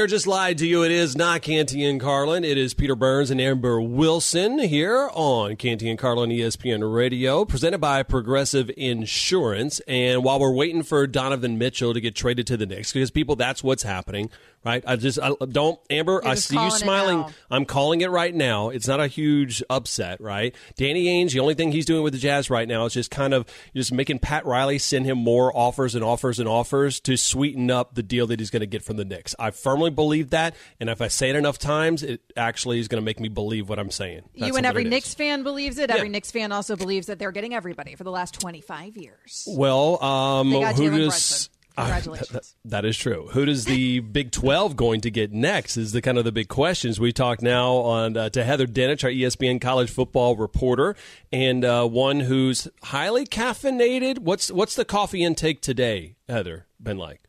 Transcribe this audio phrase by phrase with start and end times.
[0.00, 0.82] I just lied to you.
[0.82, 2.42] It is not Canty and Carlin.
[2.42, 7.78] It is Peter Burns and Amber Wilson here on Canty and Carlin ESPN Radio, presented
[7.78, 9.78] by Progressive Insurance.
[9.86, 13.36] And while we're waiting for Donovan Mitchell to get traded to the Knicks, because people,
[13.36, 14.30] that's what's happening
[14.64, 14.82] right?
[14.86, 16.20] I just I don't Amber.
[16.24, 17.24] I see you smiling.
[17.50, 18.70] I'm calling it right now.
[18.70, 20.54] It's not a huge upset, right?
[20.76, 21.32] Danny Ainge.
[21.32, 23.92] The only thing he's doing with the Jazz right now is just kind of just
[23.92, 28.02] making Pat Riley send him more offers and offers and offers to sweeten up the
[28.02, 29.34] deal that he's going to get from the Knicks.
[29.38, 33.00] I firmly believe that, and if I say it enough times, it actually is going
[33.00, 34.22] to make me believe what I'm saying.
[34.36, 35.90] That's you and every Knicks fan believes it.
[35.90, 35.96] Yeah.
[35.96, 39.46] Every Knicks fan also believes that they're getting everybody for the last 25 years.
[39.48, 42.30] Well, um, who does Congratulations.
[42.30, 43.28] Uh, that, that is true.
[43.32, 46.48] Who does the Big 12 going to get next is the kind of the big
[46.48, 47.00] questions.
[47.00, 50.94] We talk now on uh, to Heather Dinich, our ESPN college football reporter,
[51.32, 54.20] and uh, one who's highly caffeinated.
[54.20, 57.22] What's what's the coffee intake today, Heather, been like?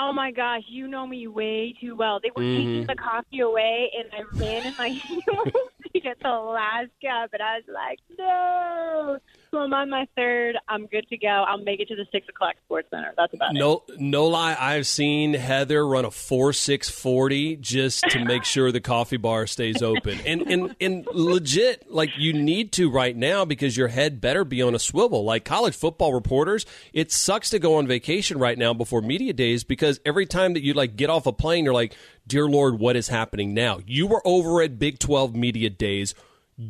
[0.00, 2.20] Oh my gosh, you know me way too well.
[2.22, 2.56] They were mm-hmm.
[2.56, 5.48] taking the coffee away, and I ran in my heels
[5.92, 9.18] to get the last cup, and I was like, no.
[9.50, 10.56] So I'm on my third.
[10.68, 11.28] I'm good to go.
[11.28, 13.14] I'll make it to the six o'clock Sports Center.
[13.16, 13.98] That's about no, it.
[13.98, 18.80] No lie, I've seen Heather run a four six forty just to make sure the
[18.80, 20.20] coffee bar stays open.
[20.26, 24.60] And and and legit, like you need to right now because your head better be
[24.60, 25.24] on a swivel.
[25.24, 29.64] Like college football reporters, it sucks to go on vacation right now before media days
[29.64, 31.96] because every time that you like get off a plane, you're like,
[32.26, 36.14] "Dear Lord, what is happening now?" You were over at Big Twelve media days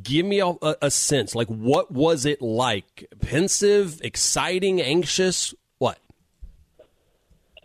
[0.03, 1.34] give me a, a, sense.
[1.34, 3.06] Like what was it like?
[3.20, 5.55] Pensive exciting anxious?
[5.78, 5.98] What?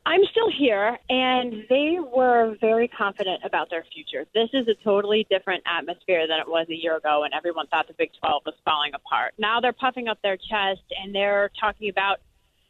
[0.05, 4.25] I'm still here and they were very confident about their future.
[4.33, 7.87] This is a totally different atmosphere than it was a year ago when everyone thought
[7.87, 9.33] the big 12 was falling apart.
[9.37, 12.19] Now they're puffing up their chest and they're talking about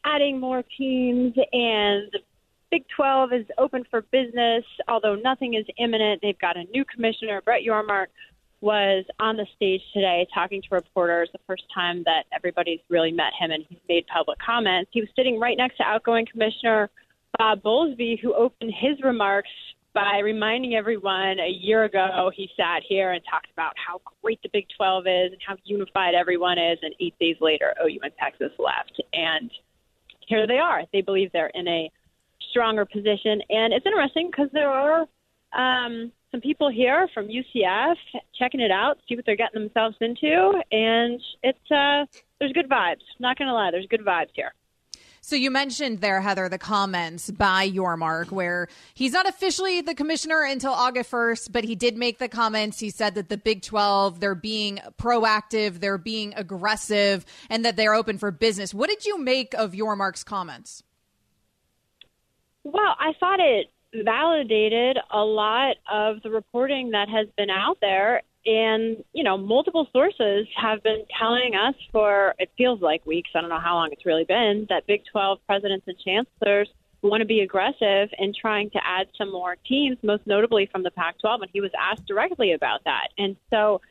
[0.06, 2.20] adding more teams and the
[2.74, 6.24] Big 12 is open for business, although nothing is imminent.
[6.24, 8.08] They've got a new commissioner, Brett Yormark,
[8.64, 13.34] was on the stage today talking to reporters the first time that everybody's really met
[13.38, 14.90] him and he's made public comments.
[14.94, 16.90] He was sitting right next to outgoing Commissioner
[17.38, 19.50] Bob Bowlesby, who opened his remarks
[19.94, 24.50] by reminding everyone a year ago he sat here and talked about how great the
[24.54, 26.80] Big 12 is and how unified everyone is.
[26.82, 29.02] And eight days later, OU and Texas left.
[29.12, 29.52] And
[30.26, 30.84] here they are.
[30.94, 31.92] They believe they're in a
[32.50, 33.42] stronger position.
[33.50, 35.06] And it's interesting because there are
[35.52, 37.96] um, some people here from UCF
[38.38, 42.06] checking it out, see what they're getting themselves into, and it's uh,
[42.40, 43.04] there's good vibes.
[43.20, 44.52] Not going to lie, there's good vibes here.
[45.22, 50.44] So you mentioned there, Heather, the comments by Yormark, where he's not officially the commissioner
[50.44, 52.80] until August 1st, but he did make the comments.
[52.80, 57.94] He said that the Big 12, they're being proactive, they're being aggressive, and that they're
[57.94, 58.74] open for business.
[58.74, 60.84] What did you make of Yormark's comments?
[62.64, 68.24] Well, I thought it validated a lot of the reporting that has been out there.
[68.46, 73.42] And, you know, multiple sources have been telling us for, it feels like weeks, I
[73.42, 76.68] don't know how long it's really been, that Big 12 presidents and chancellors
[77.02, 80.92] want to be aggressive in trying to add some more teams, most notably from the
[80.92, 81.42] Pac 12.
[81.44, 83.10] And he was asked directly about that.
[83.18, 83.82] And so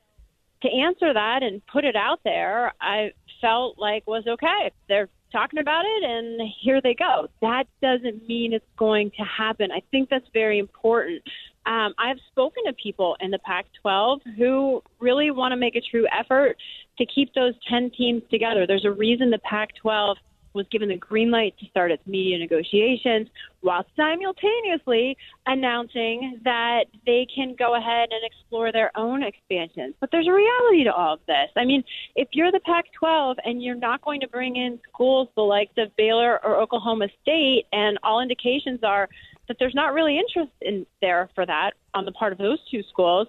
[0.63, 4.71] to answer that and put it out there, I felt like was okay.
[4.89, 7.29] They're talking about it, and here they go.
[7.41, 9.73] That doesn't mean it's going to happen.
[9.73, 11.23] I think that's very important.
[11.65, 15.81] Um, I've spoken to people in the Pac 12 who really want to make a
[15.81, 16.57] true effort
[16.99, 18.67] to keep those 10 teams together.
[18.67, 20.17] There's a reason the Pac 12
[20.55, 23.29] was given the green light to start its media negotiations
[23.61, 29.95] while simultaneously announcing that they can go ahead and explore their own expansions.
[30.01, 31.51] But there's a reality to all of this.
[31.57, 31.85] I mean,
[32.17, 35.75] if you're the Pac 12 and you're not going to bring in schools the likes
[35.79, 39.09] of Baylor or Oklahoma State, and all indications are
[39.49, 42.83] that there's not really interest in there for that on the part of those two
[42.85, 43.29] schools,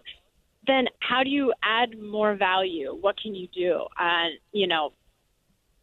[0.65, 2.97] then how do you add more value?
[2.99, 3.85] What can you do?
[3.99, 4.93] And, uh, you know,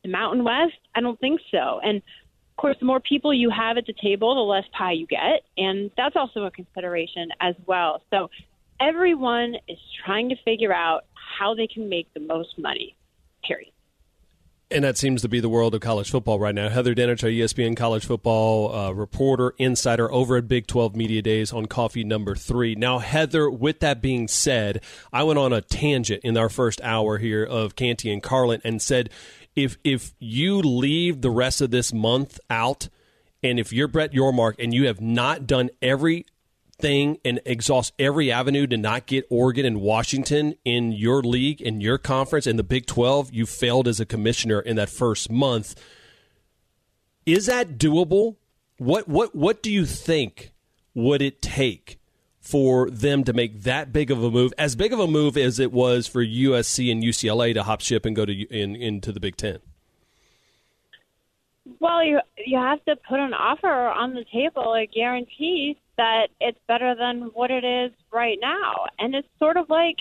[0.02, 0.78] the Mountain West?
[0.94, 1.80] I don't think so.
[1.82, 5.06] And of course, the more people you have at the table, the less pie you
[5.06, 5.42] get.
[5.56, 8.02] And that's also a consideration as well.
[8.10, 8.28] So
[8.80, 11.04] everyone is trying to figure out
[11.38, 12.96] how they can make the most money,
[13.46, 13.72] period.
[14.72, 16.68] And that seems to be the world of college football right now.
[16.68, 21.52] Heather Dinich, our ESPN college football uh, reporter, insider over at Big 12 Media Days
[21.52, 22.76] on coffee number three.
[22.76, 24.80] Now, Heather, with that being said,
[25.12, 28.80] I went on a tangent in our first hour here of Canty and Carlin and
[28.80, 29.10] said,
[29.56, 32.88] if if you leave the rest of this month out,
[33.42, 36.26] and if you're Brett Yormark and you have not done every
[36.80, 41.80] thing and exhaust every avenue to not get Oregon and Washington in your league, in
[41.80, 45.74] your conference, in the Big 12, you failed as a commissioner in that first month.
[47.26, 48.36] Is that doable?
[48.78, 50.52] What what what do you think
[50.94, 51.99] would it take
[52.50, 55.58] for them to make that big of a move, as big of a move as
[55.60, 59.20] it was for USC and UCLA to hop ship and go to in, into the
[59.20, 59.60] Big Ten?
[61.78, 66.58] Well, you you have to put an offer on the table, a guarantee that it's
[66.66, 69.96] better than what it is right now, and it's sort of like,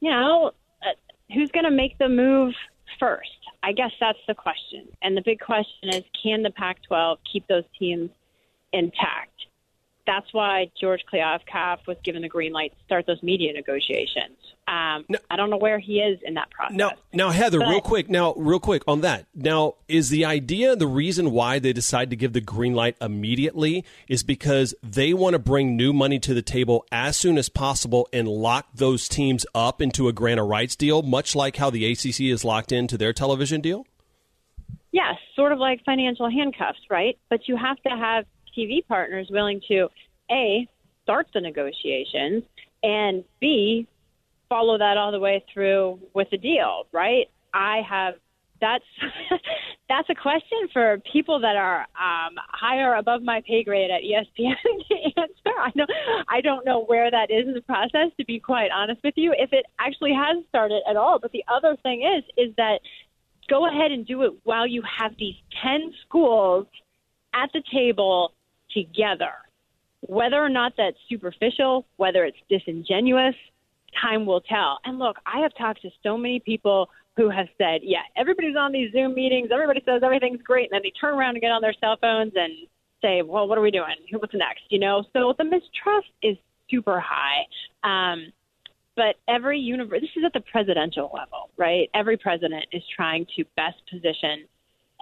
[0.00, 0.50] you know,
[0.82, 2.54] uh, who's going to make the move
[2.98, 3.28] first?
[3.62, 7.64] I guess that's the question, and the big question is, can the Pac-12 keep those
[7.78, 8.10] teams
[8.72, 9.30] intact?
[10.06, 14.36] That's why George Kliavkoff was given the green light to start those media negotiations.
[14.66, 16.76] Um, no, I don't know where he is in that process.
[16.76, 19.26] Now, now Heather, but, real quick, now, real quick on that.
[19.34, 23.84] Now, is the idea the reason why they decide to give the green light immediately
[24.08, 28.08] is because they want to bring new money to the table as soon as possible
[28.12, 31.90] and lock those teams up into a grant of rights deal, much like how the
[31.90, 33.86] ACC is locked into their television deal?
[34.92, 37.18] Yes, sort of like financial handcuffs, right?
[37.28, 39.88] But you have to have TV partners willing to
[40.30, 40.68] a
[41.02, 42.42] start the negotiations
[42.82, 43.86] and b
[44.48, 47.26] follow that all the way through with the deal, right?
[47.52, 48.14] I have
[48.60, 48.84] that's
[49.88, 54.54] that's a question for people that are um, higher above my pay grade at ESPN
[54.88, 55.58] to answer.
[55.58, 55.86] I know
[56.28, 58.10] I don't know where that is in the process.
[58.18, 61.18] To be quite honest with you, if it actually has started at all.
[61.18, 62.78] But the other thing is, is that
[63.48, 66.66] go ahead and do it while you have these ten schools
[67.34, 68.32] at the table
[68.74, 69.32] together.
[70.00, 73.34] Whether or not that's superficial, whether it's disingenuous,
[74.00, 74.78] time will tell.
[74.84, 78.72] And look, I have talked to so many people who have said, yeah, everybody's on
[78.72, 81.62] these Zoom meetings, everybody says everything's great, and then they turn around and get on
[81.62, 82.52] their cell phones and
[83.00, 83.94] say, well, what are we doing?
[84.12, 84.62] What's next?
[84.70, 86.36] You know, so the mistrust is
[86.68, 87.46] super high.
[87.84, 88.32] Um,
[88.96, 91.88] but every universe, this is at the presidential level, right?
[91.94, 94.46] Every president is trying to best position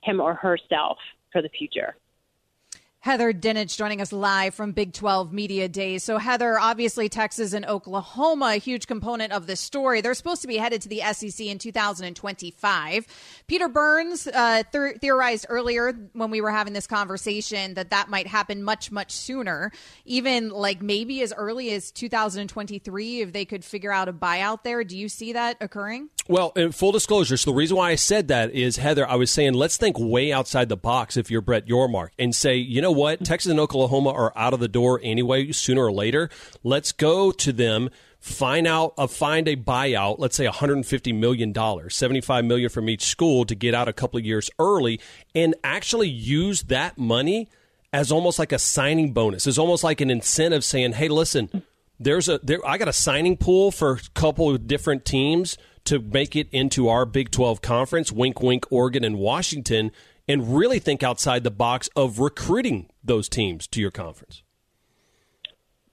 [0.02, 0.98] him or herself
[1.30, 1.96] for the future.
[3.02, 6.04] Heather Dinich joining us live from Big 12 Media Days.
[6.04, 10.00] So, Heather, obviously, Texas and Oklahoma, a huge component of this story.
[10.00, 13.06] They're supposed to be headed to the SEC in 2025.
[13.49, 18.28] Peter Burns uh, th- theorized earlier when we were having this conversation that that might
[18.28, 19.72] happen much, much sooner,
[20.04, 24.84] even like maybe as early as 2023 if they could figure out a buyout there.
[24.84, 26.08] Do you see that occurring?
[26.28, 29.30] Well, in full disclosure, so the reason why I said that is, Heather, I was
[29.30, 32.92] saying let's think way outside the box if you're Brett Yormark and say, you know
[32.92, 36.30] what, Texas and Oklahoma are out of the door anyway, sooner or later.
[36.62, 37.90] Let's go to them,
[38.20, 43.02] find out, uh, find a buyout, let's say 150 million dollars, 75 million from each
[43.02, 45.00] school to get out a couple of years early,
[45.34, 47.48] and actually use that money
[47.92, 49.48] as almost like a signing bonus.
[49.48, 51.64] It's almost like an incentive saying, hey, listen,
[51.98, 55.99] there's a there, I got a signing pool for a couple of different teams to
[55.99, 59.90] make it into our Big 12 conference, wink, wink, Oregon and Washington,
[60.29, 64.43] and really think outside the box of recruiting those teams to your conference?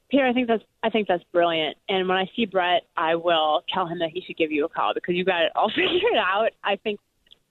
[0.09, 1.77] Peter, I think that's I think that's brilliant.
[1.87, 4.69] And when I see Brett, I will tell him that he should give you a
[4.69, 6.49] call because you got it all figured out.
[6.63, 6.99] I think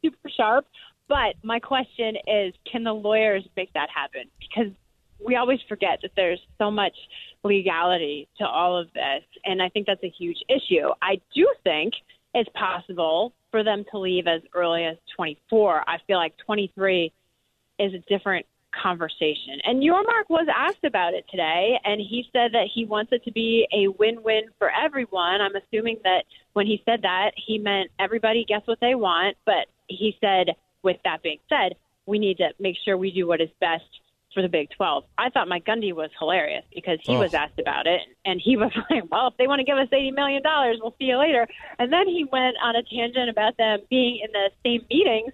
[0.02, 0.66] super sharp.
[1.08, 4.24] But my question is, can the lawyers make that happen?
[4.38, 4.72] Because
[5.24, 6.94] we always forget that there's so much
[7.44, 10.88] legality to all of this, and I think that's a huge issue.
[11.00, 11.94] I do think
[12.34, 15.88] it's possible for them to leave as early as 24.
[15.88, 17.12] I feel like 23
[17.78, 18.46] is a different
[18.82, 19.58] conversation.
[19.64, 23.32] And Yormark was asked about it today, and he said that he wants it to
[23.32, 25.40] be a win-win for everyone.
[25.40, 29.36] I'm assuming that when he said that, he meant everybody gets what they want.
[29.46, 30.48] But he said,
[30.82, 31.76] with that being said,
[32.06, 33.84] we need to make sure we do what is best
[34.34, 35.04] for the Big 12.
[35.16, 37.20] I thought Mike Gundy was hilarious because he oh.
[37.20, 39.88] was asked about it and he was like, well, if they want to give us
[39.92, 40.42] $80 million,
[40.80, 41.46] we'll see you later.
[41.78, 45.32] And then he went on a tangent about them being in the same meetings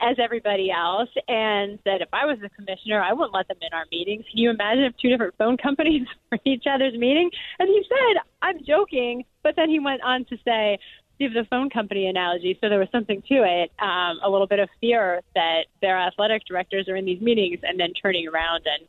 [0.00, 3.72] as everybody else and said, if I was the commissioner, I wouldn't let them in
[3.72, 4.24] our meetings.
[4.30, 7.30] Can you imagine if two different phone companies were in each other's meeting?
[7.58, 9.24] And he said, I'm joking.
[9.42, 10.78] But then he went on to say,
[11.18, 13.72] give the phone company analogy, so there was something to it.
[13.78, 17.78] Um, a little bit of fear that their athletic directors are in these meetings and
[17.78, 18.86] then turning around and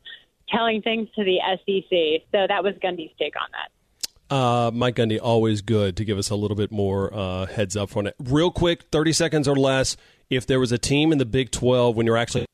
[0.48, 2.28] telling things to the SEC.
[2.32, 3.70] So that was Gundy's take on that.
[4.28, 7.96] Uh, Mike Gundy, always good to give us a little bit more uh, heads up
[7.96, 8.14] on it.
[8.18, 9.96] Real quick, 30 seconds or less.
[10.28, 12.46] If there was a team in the Big 12 when you're actually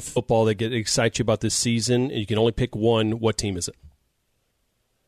[0.00, 3.38] football that get excites you about this season, and you can only pick one, what
[3.38, 3.76] team is it?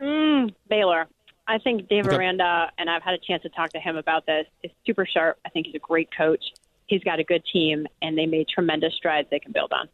[0.01, 1.09] Mm, Baylor.
[1.47, 2.17] I think Dave okay.
[2.17, 5.39] Aranda, and I've had a chance to talk to him about this, is super sharp.
[5.45, 6.45] I think he's a great coach.
[6.87, 9.89] He's got a good team, and they made tremendous strides they can build on.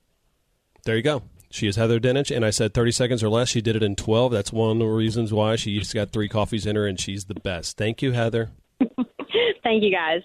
[0.85, 1.23] There you go.
[1.51, 3.49] She is Heather Dinich, and I said 30 seconds or less.
[3.49, 4.33] She did it in 12.
[4.33, 7.35] That's one of the reasons why she's got three coffees in her, and she's the
[7.35, 7.79] best.
[7.79, 8.51] Thank you, Heather.
[9.63, 10.23] Thank you, guys.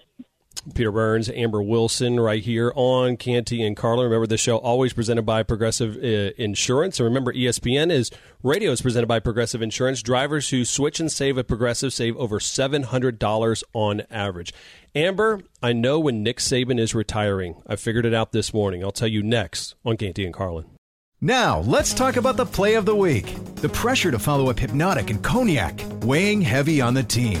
[0.74, 4.04] Peter Burns, Amber Wilson, right here on Canty and Carlin.
[4.04, 6.98] Remember, the show always presented by Progressive uh, Insurance.
[6.98, 8.10] And remember, ESPN is
[8.42, 10.02] radio is presented by Progressive Insurance.
[10.02, 14.52] Drivers who switch and save at Progressive save over seven hundred dollars on average.
[14.94, 17.56] Amber, I know when Nick Saban is retiring.
[17.66, 18.84] I figured it out this morning.
[18.84, 20.66] I'll tell you next on Canty and Carlin.
[21.20, 23.34] Now, let's talk about the play of the week.
[23.56, 27.40] The pressure to follow up Hypnotic and Cognac, weighing heavy on the team.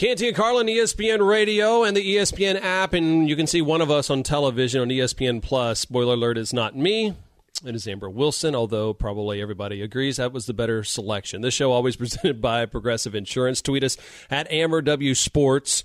[0.00, 3.90] Canty and Carlin, ESPN Radio, and the ESPN app, and you can see one of
[3.90, 5.78] us on television on ESPN Plus.
[5.78, 7.14] Spoiler alert: is not me.
[7.66, 11.42] It is Amber Wilson, although probably everybody agrees that was the better selection.
[11.42, 13.60] This show always presented by Progressive Insurance.
[13.60, 13.98] Tweet us
[14.30, 15.84] at Amber W Sports.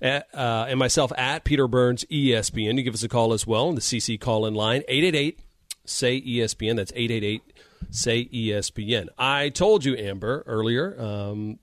[0.00, 2.76] At, uh, and myself at Peter Burns ESPN.
[2.76, 5.40] You give us a call as well on the CC call in line 888
[5.84, 6.76] say ESPN.
[6.76, 7.42] That's 888
[7.90, 9.08] say ESPN.
[9.18, 10.94] I told you, Amber, earlier.
[11.00, 11.58] Um,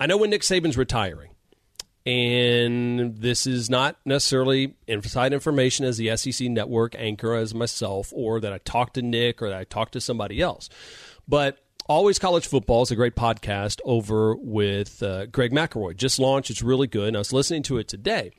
[0.00, 1.33] I know when Nick Saban's retiring
[2.06, 8.40] and this is not necessarily inside information as the SEC network anchor as myself, or
[8.40, 10.68] that I talked to Nick or that I talked to somebody else.
[11.26, 15.94] But Always College Football is a great podcast over with uh, Greg McElroy.
[15.94, 16.50] Just launched.
[16.50, 17.08] It's really good.
[17.08, 18.32] And I was listening to it today.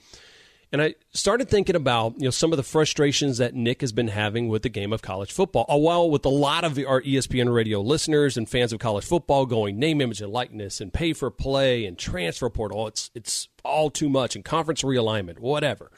[0.75, 4.09] And I started thinking about you know some of the frustrations that Nick has been
[4.09, 5.65] having with the game of college football.
[5.69, 9.45] Uh, well, with a lot of our ESPN radio listeners and fans of college football
[9.45, 13.89] going name, image, and likeness, and pay for play and transfer portal, it's it's all
[13.89, 15.93] too much, and conference realignment, whatever.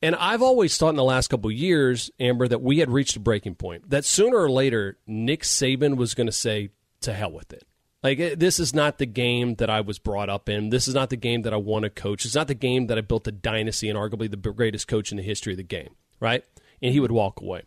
[0.00, 3.20] And I've always thought in the last couple years, Amber, that we had reached a
[3.20, 3.90] breaking point.
[3.90, 6.70] That sooner or later, Nick Saban was going to say,
[7.02, 7.64] "To hell with it."
[8.02, 10.70] Like eh, this is not the game that I was brought up in.
[10.70, 12.24] This is not the game that I want to coach.
[12.24, 15.16] It's not the game that I built a dynasty and arguably the greatest coach in
[15.16, 16.44] the history of the game, right?
[16.80, 17.62] And he would walk away.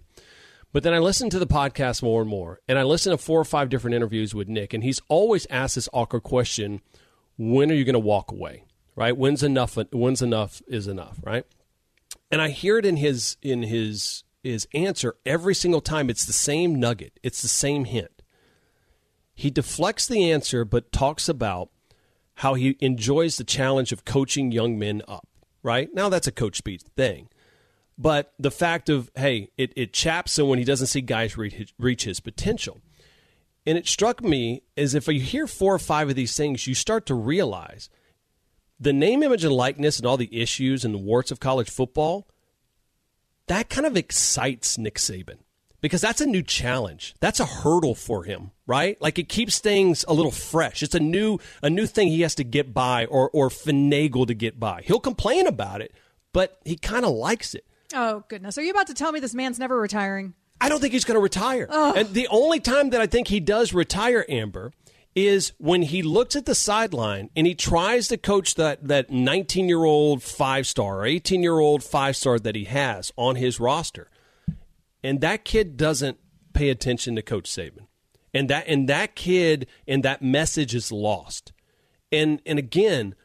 [0.73, 3.39] But then I listened to the podcast more and more, and I listened to four
[3.39, 6.81] or five different interviews with Nick, and he's always asked this awkward question:
[7.37, 8.65] When are you going to walk away?
[8.93, 9.15] Right?
[9.15, 9.77] When's enough?
[9.93, 11.19] When's enough is enough?
[11.23, 11.45] Right?
[12.29, 16.09] And I hear it in his in his his answer every single time.
[16.09, 17.21] It's the same nugget.
[17.23, 18.14] It's the same hint
[19.35, 21.69] he deflects the answer, but talks about
[22.35, 25.27] how he enjoys the challenge of coaching young men up,
[25.61, 25.93] right?
[25.93, 27.29] Now, that's a coach speed thing.
[27.97, 31.53] But the fact of, hey, it, it chaps him when he doesn't see guys reach
[31.53, 32.81] his, reach his potential.
[33.65, 36.75] And it struck me as if you hear four or five of these things, you
[36.75, 37.89] start to realize
[38.79, 42.27] the name, image, and likeness and all the issues and the warts of college football,
[43.47, 45.39] that kind of excites Nick Saban
[45.85, 47.13] because that's a new challenge.
[47.19, 48.99] That's a hurdle for him, right?
[48.99, 50.81] Like it keeps things a little fresh.
[50.81, 54.33] It's a new a new thing he has to get by or or finagle to
[54.33, 54.81] get by.
[54.83, 55.93] He'll complain about it,
[56.33, 57.67] but he kind of likes it.
[57.93, 58.57] Oh goodness.
[58.57, 60.33] Are you about to tell me this man's never retiring?
[60.59, 61.67] I don't think he's going to retire.
[61.69, 64.71] And the only time that I think he does retire, Amber,
[65.13, 69.69] is when he looks at the sideline and he tries to coach that that 19
[69.69, 73.59] year old five star or 18 year old five star that he has on his
[73.59, 74.09] roster
[75.05, 76.17] and that kid doesn't
[76.53, 77.88] pay attention to Coach Saban,
[78.33, 81.53] and that and that kid and that message is lost,
[82.12, 83.15] and and again.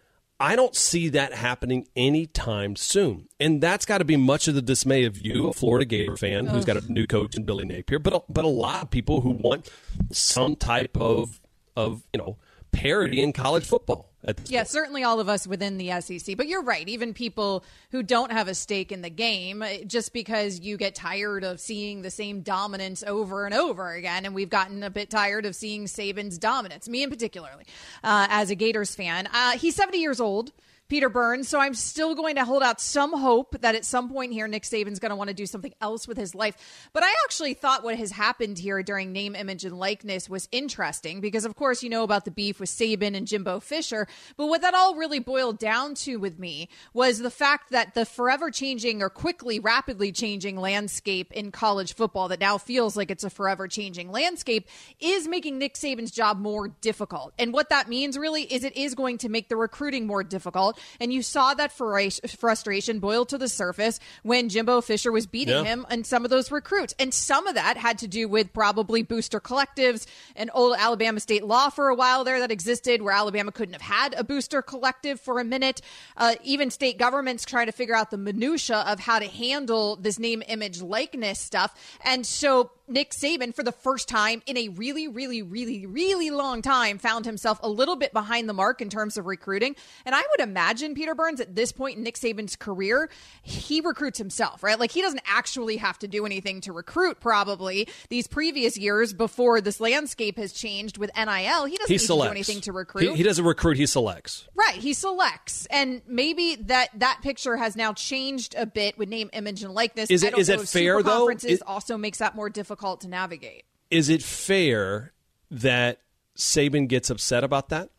[0.42, 3.28] I don't see that happening anytime soon.
[3.38, 6.46] And that's got to be much of the dismay of you, a Florida Gator fan
[6.46, 9.32] who's got a new coach in Billy Napier, but but a lot of people who
[9.32, 9.70] want
[10.10, 11.42] some type of
[11.76, 12.38] of, you know,
[12.72, 14.10] parity in college football
[14.46, 16.36] yeah, certainly all of us within the SEC.
[16.36, 16.86] But you're right.
[16.88, 21.42] Even people who don't have a stake in the game, just because you get tired
[21.42, 25.46] of seeing the same dominance over and over again, and we've gotten a bit tired
[25.46, 26.88] of seeing Saban's dominance.
[26.88, 27.64] Me in particularly,
[28.04, 30.52] uh, as a Gators fan, uh, he's 70 years old.
[30.90, 31.48] Peter Burns.
[31.48, 34.64] So I'm still going to hold out some hope that at some point here, Nick
[34.64, 36.88] Saban's going to want to do something else with his life.
[36.92, 41.20] But I actually thought what has happened here during name, image, and likeness was interesting
[41.20, 44.08] because, of course, you know about the beef with Saban and Jimbo Fisher.
[44.36, 48.04] But what that all really boiled down to with me was the fact that the
[48.04, 53.22] forever changing or quickly, rapidly changing landscape in college football that now feels like it's
[53.22, 54.68] a forever changing landscape
[54.98, 57.32] is making Nick Saban's job more difficult.
[57.38, 60.79] And what that means really is it is going to make the recruiting more difficult
[61.00, 65.64] And you saw that frustration boil to the surface when Jimbo Fisher was beating yeah.
[65.64, 66.94] him and some of those recruits.
[66.98, 70.06] And some of that had to do with probably booster collectives,
[70.36, 73.82] and old Alabama state law for a while there that existed where Alabama couldn't have
[73.82, 75.80] had a booster collective for a minute.
[76.16, 80.18] Uh, even state governments trying to figure out the minutia of how to handle this
[80.18, 81.74] name, image, likeness stuff.
[82.04, 86.60] And so Nick Saban, for the first time in a really, really, really, really long
[86.60, 89.76] time, found himself a little bit behind the mark in terms of recruiting.
[90.04, 93.08] And I would imagine Peter Burns at this point in Nick Saban's career,
[93.42, 94.78] he recruits himself, right?
[94.78, 97.88] Like he doesn't actually have to do anything to recruit, probably.
[98.08, 102.06] These previous years before this landscape has changed with NIL, he doesn't he need to
[102.06, 103.10] do anything to recruit.
[103.10, 104.48] He, he doesn't recruit, he selects.
[104.54, 104.74] Right.
[104.74, 105.66] He selects.
[105.66, 110.10] And maybe that that picture has now changed a bit with name, image, and likeness.
[110.10, 111.28] Is it, is it fair, though?
[111.28, 113.64] It also makes that more difficult difficult to navigate.
[113.90, 115.12] Is it fair
[115.50, 116.00] that
[116.36, 117.90] Saban gets upset about that?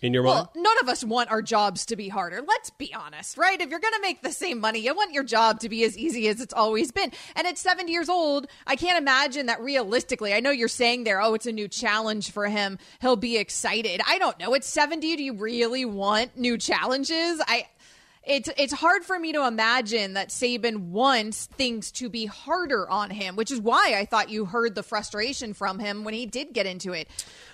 [0.00, 0.64] In your well, mind?
[0.64, 2.40] none of us want our jobs to be harder.
[2.46, 3.60] Let's be honest, right?
[3.60, 5.98] If you're going to make the same money, you want your job to be as
[5.98, 7.10] easy as it's always been.
[7.34, 10.34] And at 70 years old, I can't imagine that realistically.
[10.34, 12.78] I know you're saying there, oh, it's a new challenge for him.
[13.00, 14.00] He'll be excited.
[14.06, 14.54] I don't know.
[14.54, 17.42] At 70, do you really want new challenges?
[17.48, 17.66] I
[18.28, 23.08] it's it's hard for me to imagine that Saban wants things to be harder on
[23.10, 26.52] him, which is why I thought you heard the frustration from him when he did
[26.52, 27.08] get into it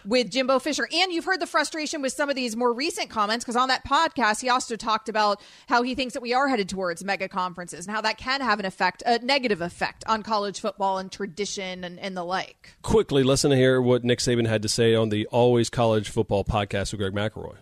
[0.05, 0.89] with Jimbo Fisher.
[0.93, 3.85] And you've heard the frustration with some of these more recent comments because on that
[3.85, 7.87] podcast he also talked about how he thinks that we are headed towards mega conferences
[7.87, 11.85] and how that can have an effect, a negative effect on college football and tradition
[11.85, 12.75] and, and the like.
[12.83, 16.45] Quickly, listen to hear what Nick Saban had to say on the Always College Football
[16.45, 17.57] podcast with Greg McElroy.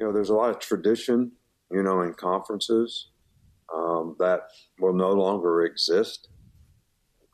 [0.00, 1.32] You know, there's a lot of tradition
[1.74, 3.08] you know, in conferences
[3.74, 4.42] um, that
[4.78, 6.28] will no longer exist.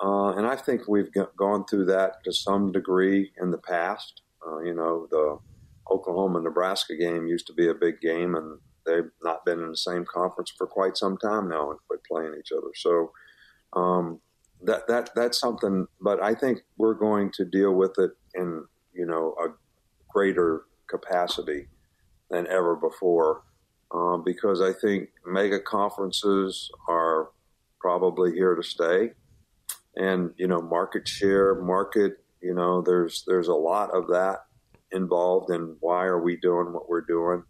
[0.02, 4.22] Uh, and I think we've g- gone through that to some degree in the past.
[4.46, 5.38] Uh, you know, the
[5.90, 9.76] Oklahoma Nebraska game used to be a big game, and they've not been in the
[9.76, 12.70] same conference for quite some time now and quit playing each other.
[12.76, 13.12] So
[13.74, 14.20] um,
[14.62, 15.86] that that that's something.
[16.00, 19.48] But I think we're going to deal with it in you know a
[20.08, 21.68] greater capacity
[22.30, 23.42] than ever before
[23.92, 27.30] uh, because I think mega conferences are
[27.80, 29.12] probably here to stay.
[29.96, 34.46] And you know, market share, market, you know, there's there's a lot of that
[34.92, 37.44] involved in why are we doing what we're doing.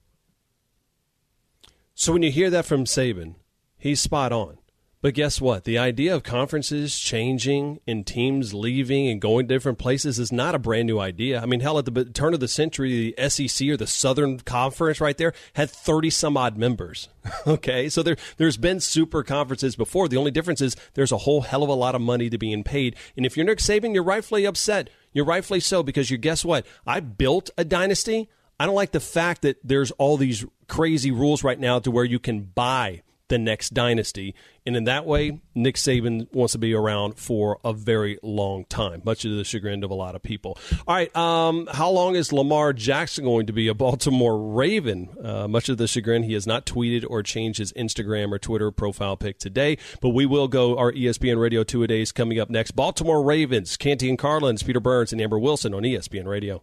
[1.94, 3.34] So when you hear that from Saban,
[3.76, 4.58] he's spot on.
[5.02, 5.64] But guess what?
[5.64, 10.54] The idea of conferences changing and teams leaving and going to different places is not
[10.54, 11.40] a brand new idea.
[11.40, 15.00] I mean, hell, at the turn of the century, the SEC or the Southern Conference
[15.00, 17.08] right there had 30 some odd members.
[17.46, 17.88] okay.
[17.88, 20.06] So there, there's been super conferences before.
[20.06, 22.50] The only difference is there's a whole hell of a lot of money to be
[22.50, 22.96] being paid.
[23.16, 24.90] And if you're Nick Saban, you're rightfully upset.
[25.12, 26.66] You're rightfully so because you guess what?
[26.86, 28.28] I built a dynasty.
[28.58, 32.04] I don't like the fact that there's all these crazy rules right now to where
[32.04, 34.34] you can buy the next dynasty.
[34.66, 39.00] And in that way, Nick Saban wants to be around for a very long time,
[39.04, 40.58] much to the chagrin of a lot of people.
[40.86, 45.08] All right, um, how long is Lamar Jackson going to be a Baltimore Raven?
[45.24, 48.70] Uh, much of the chagrin, he has not tweeted or changed his Instagram or Twitter
[48.70, 52.50] profile pic today, but we will go our ESPN Radio Two a Days coming up
[52.50, 52.72] next.
[52.72, 56.62] Baltimore Ravens, Canty and Carlin's, Peter Burns and Amber Wilson on ESPN Radio.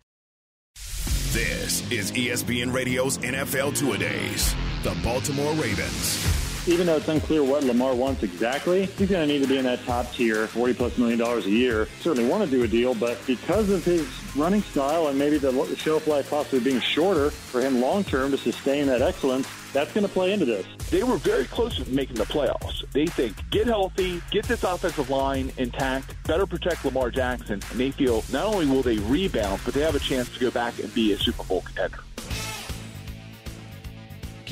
[1.31, 4.53] This is ESPN Radio's NFL Two Days.
[4.83, 6.67] The Baltimore Ravens.
[6.67, 9.63] Even though it's unclear what Lamar wants exactly, he's going to need to be in
[9.63, 11.87] that top tier, 40 plus million dollars a year.
[12.01, 15.53] Certainly want to do a deal, but because of his running style and maybe the
[15.77, 20.05] shelf life possibly being shorter for him long term to sustain that excellence, that's going
[20.05, 20.65] to play into this.
[20.89, 22.89] They were very close to making the playoffs.
[22.91, 27.91] They think get healthy, get this offensive line intact, better protect Lamar Jackson, and they
[27.91, 30.93] feel not only will they rebound, but they have a chance to go back and
[30.93, 31.99] be a Super Bowl contender.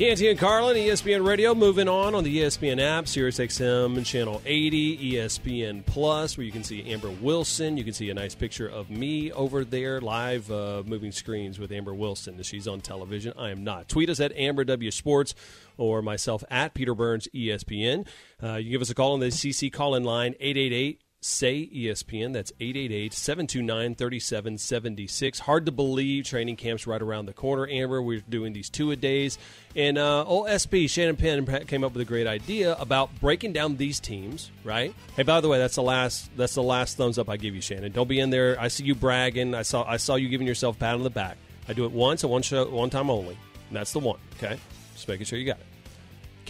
[0.00, 5.84] Canty and Carlin, ESPN Radio, moving on on the ESPN app, SiriusXM Channel 80, ESPN
[5.84, 7.76] Plus, where you can see Amber Wilson.
[7.76, 11.70] You can see a nice picture of me over there, live uh, moving screens with
[11.70, 12.42] Amber Wilson.
[12.42, 13.34] She's on television.
[13.36, 13.90] I am not.
[13.90, 15.34] Tweet us at Amber W Sports
[15.76, 18.06] or myself at Peter Burns ESPN.
[18.42, 22.32] Uh, you give us a call on the CC call in line 888 say ESPN.
[22.32, 25.38] That's 888-729-3776.
[25.40, 27.66] Hard to believe training camp's right around the corner.
[27.68, 29.38] Amber, we're doing these two a days,
[29.76, 33.76] and uh, old SP Shannon Penn came up with a great idea about breaking down
[33.76, 34.50] these teams.
[34.64, 34.92] Right?
[35.16, 37.60] Hey, by the way, that's the last that's the last thumbs up I give you,
[37.60, 37.92] Shannon.
[37.92, 38.58] Don't be in there.
[38.58, 39.54] I see you bragging.
[39.54, 41.36] I saw I saw you giving yourself a pat on the back.
[41.68, 43.36] I do it once and one show, one time only.
[43.68, 44.18] And that's the one.
[44.36, 44.58] Okay,
[44.94, 45.66] just making sure you got it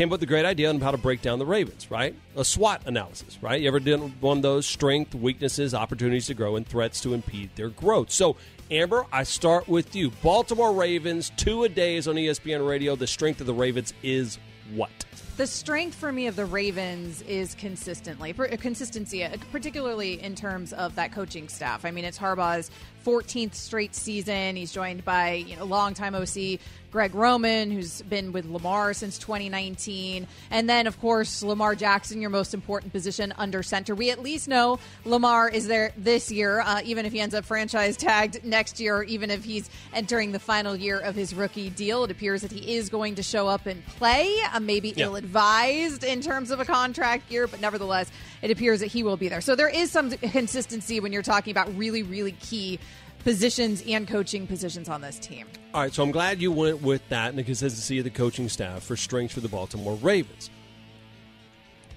[0.00, 2.14] came up with a great idea on how to break down the Ravens, right?
[2.34, 3.60] A SWOT analysis, right?
[3.60, 7.50] You ever done one of those strength, weaknesses, opportunities to grow, and threats to impede
[7.54, 8.10] their growth?
[8.10, 8.36] So,
[8.70, 10.10] Amber, I start with you.
[10.22, 12.96] Baltimore Ravens, two a days on ESPN Radio.
[12.96, 14.38] The strength of the Ravens is
[14.74, 14.88] what?
[15.36, 20.94] The strength for me of the Ravens is consistently consistency, uh, particularly in terms of
[20.96, 21.84] that coaching staff.
[21.84, 22.70] I mean, it's Harbaugh's
[23.06, 24.56] 14th straight season.
[24.56, 26.58] He's joined by you know longtime OC
[26.90, 30.26] Greg Roman, who's been with Lamar since 2019.
[30.50, 33.94] And then, of course, Lamar Jackson, your most important position under center.
[33.94, 37.44] We at least know Lamar is there this year, uh, even if he ends up
[37.44, 41.70] franchise tagged next year, or even if he's entering the final year of his rookie
[41.70, 42.04] deal.
[42.04, 46.02] It appears that he is going to show up and play, uh, maybe ill advised
[46.02, 48.10] in terms of a contract year, but nevertheless,
[48.42, 49.40] it appears that he will be there.
[49.40, 52.80] So there is some consistency when you're talking about really, really key
[53.24, 55.46] positions and coaching positions on this team.
[55.74, 58.48] All right, so I'm glad you went with that and the consistency of the coaching
[58.48, 60.50] staff for strength for the Baltimore Ravens.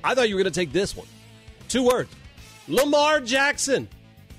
[0.04, 1.08] I thought you were going to take this one.
[1.68, 2.10] Two words
[2.68, 3.88] Lamar Jackson.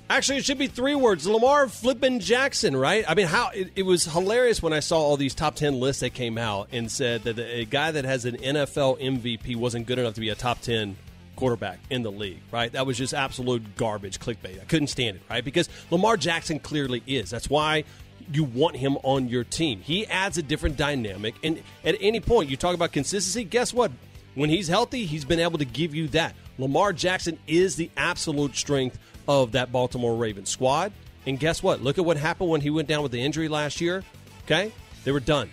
[0.07, 1.25] Actually, it should be three words.
[1.25, 3.03] Lamar flippin' Jackson, right?
[3.07, 6.01] I mean, how it, it, was hilarious when I saw all these top 10 lists
[6.01, 9.97] that came out and said that a guy that has an NFL MVP wasn't good
[9.97, 10.95] enough to be a top 10
[11.35, 12.71] quarterback in the league, right?
[12.71, 14.61] That was just absolute garbage clickbait.
[14.61, 15.43] I couldn't stand it, right?
[15.43, 17.29] Because Lamar Jackson clearly is.
[17.29, 17.83] That's why
[18.31, 19.81] you want him on your team.
[19.81, 21.35] He adds a different dynamic.
[21.43, 23.91] And at any point, you talk about consistency, guess what?
[24.33, 26.35] When he's healthy, he's been able to give you that.
[26.57, 30.91] Lamar Jackson is the absolute strength of that Baltimore Ravens squad.
[31.25, 31.81] And guess what?
[31.81, 34.03] Look at what happened when he went down with the injury last year.
[34.45, 34.71] Okay?
[35.03, 35.49] They were done.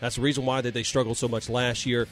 [0.00, 2.06] That's the reason why they struggled so much last year.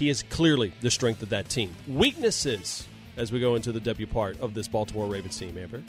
[0.00, 1.76] He is clearly the strength of that team.
[1.86, 5.82] Weaknesses as we go into the W part of this Baltimore Ravens team, Amber.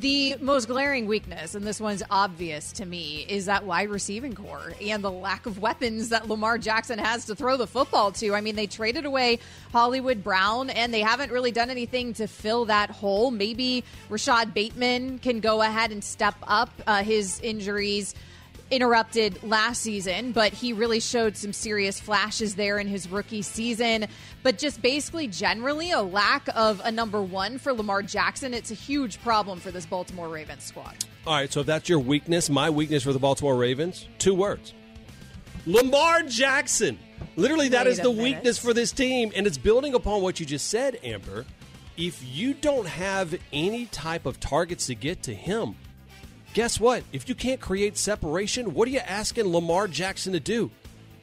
[0.00, 4.72] The most glaring weakness, and this one's obvious to me, is that wide receiving corps
[4.80, 8.32] and the lack of weapons that Lamar Jackson has to throw the football to.
[8.32, 9.40] I mean, they traded away
[9.72, 13.30] Hollywood Brown, and they haven't really done anything to fill that hole.
[13.30, 16.70] Maybe Rashod Bateman can go ahead and step up.
[16.86, 18.14] Uh, his injuries
[18.70, 24.06] interrupted last season, but he really showed some serious flashes there in his rookie season.
[24.42, 28.54] But just basically, generally, a lack of a number one for Lamar Jackson.
[28.54, 30.94] It's a huge problem for this Baltimore Ravens squad.
[31.26, 34.74] All right, so if that's your weakness, my weakness for the Baltimore Ravens, two words
[35.66, 36.98] Lamar Jackson.
[37.36, 38.22] Literally, that Wait is the minute.
[38.22, 39.32] weakness for this team.
[39.34, 41.46] And it's building upon what you just said, Amber.
[41.96, 45.76] If you don't have any type of targets to get to him,
[46.54, 47.02] Guess what?
[47.12, 50.70] If you can't create separation, what are you asking Lamar Jackson to do?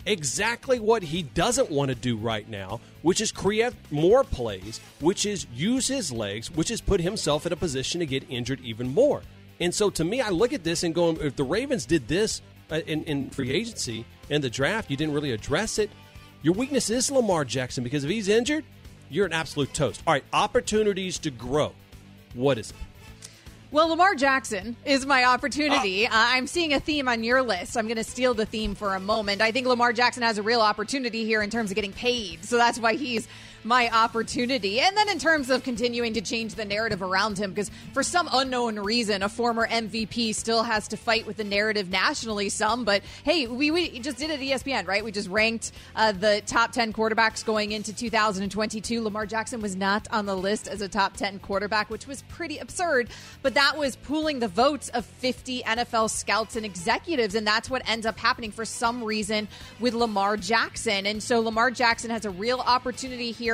[0.06, 5.26] Exactly what he doesn't want to do right now, which is create more plays, which
[5.26, 8.94] is use his legs, which is put himself in a position to get injured even
[8.94, 9.22] more.
[9.62, 12.41] And so to me, I look at this and go, if the Ravens did this
[12.70, 15.91] uh, in, in free agency and the draft, you didn't really address it.
[16.41, 18.65] Your weakness is Lamar Jackson because if he's injured,
[19.10, 20.04] you're an absolute toast.
[20.06, 21.72] All right, opportunities to grow.
[22.34, 22.76] What is it?
[23.74, 26.06] Well, Lamar Jackson is my opportunity.
[26.06, 27.78] Uh, I'm seeing a theme on your list.
[27.78, 29.40] I'm going to steal the theme for a moment.
[29.40, 32.44] I think Lamar Jackson has a real opportunity here in terms of getting paid.
[32.44, 33.30] So that's why he's
[33.63, 34.80] my opportunity.
[34.80, 38.30] And then in terms of continuing to change the narrative around him, because for some
[38.32, 42.86] unknown reason, a former MVP still has to fight with the narrative nationally, some.
[42.86, 45.04] But hey, we, we just did it at ESPN, right?
[45.04, 49.02] We just ranked uh, the top 10 quarterbacks going into 2022.
[49.02, 52.58] Lamar Jackson was not on the list as a top 10 quarterback, which was pretty
[52.58, 53.10] absurd.
[53.41, 57.36] But that was pooling the votes of 50 NFL scouts and executives.
[57.36, 59.47] And that's what ends up happening for some reason
[59.80, 61.06] with Lamar Jackson.
[61.06, 63.51] And so Lamar Jackson has a real opportunity here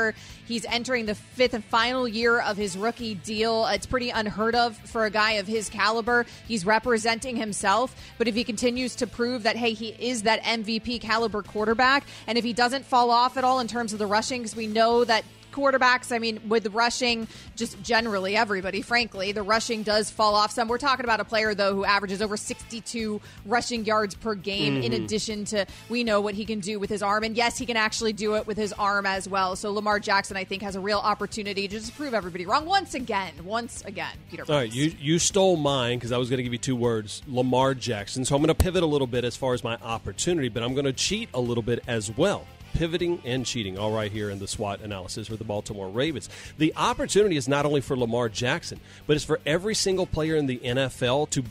[0.48, 3.66] He's entering the fifth and final year of his rookie deal.
[3.68, 6.26] It's pretty unheard of for a guy of his caliber.
[6.48, 11.02] He's representing himself, but if he continues to prove that, hey, he is that MVP
[11.02, 14.42] caliber quarterback, and if he doesn't fall off at all in terms of the rushing,
[14.42, 15.24] because we know that
[15.58, 20.68] quarterbacks, I mean, with rushing, just generally everybody, frankly, the rushing does fall off some.
[20.68, 24.84] We're talking about a player, though, who averages over 62 rushing yards per game, mm-hmm.
[24.84, 27.24] in addition to we know what he can do with his arm.
[27.24, 29.56] And yes, he can actually do it with his arm as well.
[29.56, 32.94] So Lamar Jackson, I think, has a real opportunity to just prove everybody wrong once
[32.94, 33.34] again.
[33.44, 34.44] Once again, Peter.
[34.48, 37.24] All right, you, you stole mine because I was going to give you two words
[37.28, 38.26] Lamar Jackson.
[38.26, 40.74] So I'm going to pivot a little bit as far as my opportunity, but I'm
[40.74, 42.46] going to cheat a little bit as well
[42.78, 46.30] pivoting and cheating, all right here in the SWOT analysis for the Baltimore Ravens.
[46.60, 50.46] The opportunity is not only for Lamar Jackson, but it's for every single player in
[50.46, 51.44] the NFL to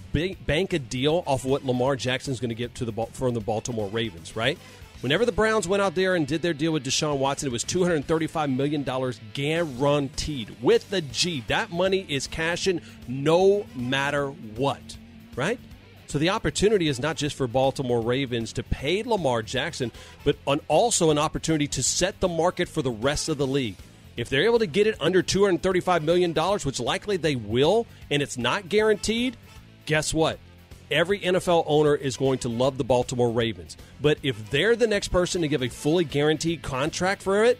[0.47, 3.41] bank a deal off what Lamar Jackson is going to get to the from the
[3.41, 4.57] Baltimore Ravens, right?
[5.01, 7.65] Whenever the Browns went out there and did their deal with Deshaun Watson, it was
[7.65, 8.83] $235 million
[9.35, 11.45] guaranteed with the G.
[11.49, 14.97] That money is cashing no matter what,
[15.35, 15.59] right?
[16.07, 19.91] So the opportunity is not just for Baltimore Ravens to pay Lamar Jackson,
[20.25, 23.77] but an, also an opportunity to set the market for the rest of the league.
[24.17, 28.39] If they're able to get it under $235 million, which likely they will, and it's
[28.39, 29.37] not guaranteed,
[29.85, 30.39] guess what?
[30.91, 33.77] Every NFL owner is going to love the Baltimore Ravens.
[34.01, 37.59] But if they're the next person to give a fully guaranteed contract for it,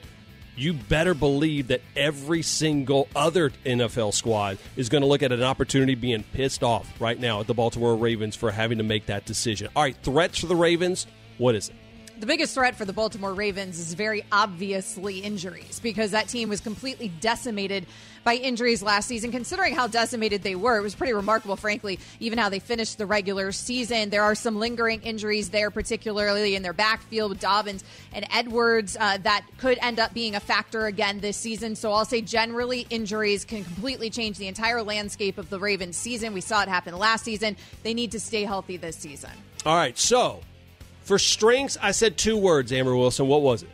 [0.57, 5.43] you better believe that every single other NFL squad is going to look at an
[5.43, 9.27] opportunity being pissed off right now at the Baltimore Ravens for having to make that
[9.27, 9.69] decision.
[9.77, 11.07] All right, threats for the Ravens.
[11.39, 11.77] What is it?
[12.19, 16.63] The biggest threat for the Baltimore Ravens is very obviously injuries because that team was
[16.63, 17.85] completely decimated
[18.25, 19.31] by injuries last season.
[19.31, 23.05] Considering how decimated they were, it was pretty remarkable, frankly, even how they finished the
[23.05, 24.09] regular season.
[24.09, 29.19] There are some lingering injuries there, particularly in their backfield with Dobbins and Edwards, uh,
[29.19, 31.77] that could end up being a factor again this season.
[31.77, 36.33] So I'll say generally, injuries can completely change the entire landscape of the Ravens season.
[36.33, 37.59] We saw it happen last season.
[37.83, 39.31] They need to stay healthy this season.
[39.67, 40.41] All right, so
[41.07, 43.29] for strengths, I said two words, Amber Wilson.
[43.29, 43.69] What was it?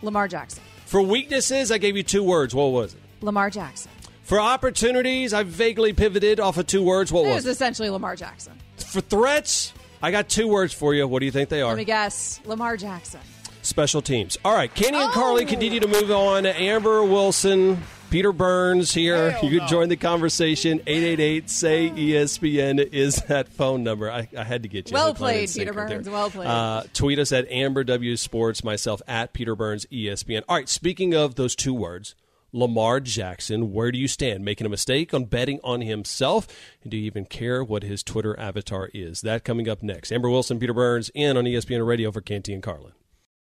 [0.00, 0.62] Lamar Jackson.
[0.86, 2.54] For weaknesses, I gave you two words.
[2.54, 3.00] What was it?
[3.20, 3.90] Lamar Jackson.
[4.22, 7.12] For opportunities, I vaguely pivoted off of two words.
[7.12, 7.48] What it was it?
[7.48, 8.54] was essentially Lamar Jackson.
[8.78, 11.06] For threats, I got two words for you.
[11.06, 11.68] What do you think they are?
[11.68, 12.40] Let me guess.
[12.46, 13.20] Lamar Jackson.
[13.62, 14.38] Special teams.
[14.44, 15.12] All right, Canty and Oh.
[15.12, 16.46] Carly continue to move on.
[16.46, 19.32] Amber Wilson, Peter Burns here.
[19.32, 19.66] Hell you could no.
[19.66, 20.80] join the conversation.
[20.86, 24.10] 888 say ESPN is that phone number.
[24.10, 24.94] I, I had to get you.
[24.94, 25.96] Well hook, line, and played, sinker Peter there.
[25.98, 26.08] Burns.
[26.10, 26.46] Well played.
[26.46, 30.42] Uh, tweet us at Amber W Sports, myself at Peter Burns ESPN.
[30.48, 32.14] All right, speaking of those two words,
[32.52, 34.44] Lamar Jackson, where do you stand?
[34.44, 36.46] Making a mistake on betting on himself?
[36.82, 39.20] And do you even care what his Twitter avatar is?
[39.20, 40.12] That coming up next.
[40.12, 42.92] Amber Wilson, Peter Burns, in on ESPN Radio for Canty and Carlin.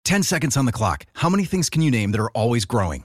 [0.04, 1.06] 10 seconds on the clock.
[1.14, 3.04] How many things can you name that are always growing?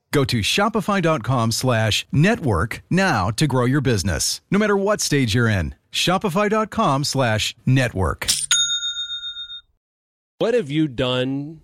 [0.11, 5.47] Go to shopify.com slash network now to grow your business, no matter what stage you're
[5.47, 5.75] in.
[5.91, 8.27] Shopify.com slash network.
[10.37, 11.61] What have you done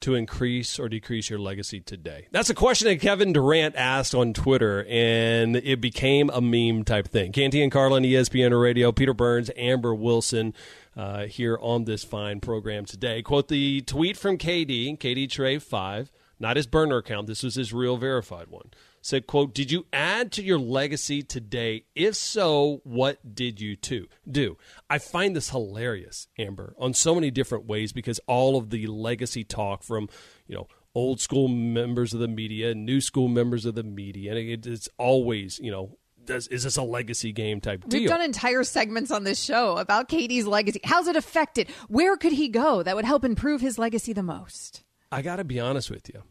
[0.00, 2.28] to increase or decrease your legacy today?
[2.30, 7.08] That's a question that Kevin Durant asked on Twitter, and it became a meme type
[7.08, 7.32] thing.
[7.32, 10.54] Canty and Carlin, ESPN Radio, Peter Burns, Amber Wilson
[10.96, 13.22] uh, here on this fine program today.
[13.22, 17.72] Quote the tweet from KD, KD Trey 5, not his burner account, this was his
[17.72, 18.70] real verified one.
[19.00, 21.84] Said, quote, did you add to your legacy today?
[21.94, 24.58] If so, what did you to do?
[24.90, 29.44] I find this hilarious, Amber, on so many different ways because all of the legacy
[29.44, 30.08] talk from,
[30.48, 34.40] you know, old school members of the media, new school members of the media, and
[34.40, 38.00] it, it's always, you know, does, is this a legacy game type deal?
[38.00, 40.80] We've done entire segments on this show about KD's legacy.
[40.82, 41.70] How's it affected?
[41.88, 44.82] Where could he go that would help improve his legacy the most?
[45.10, 46.22] I got to be honest with you.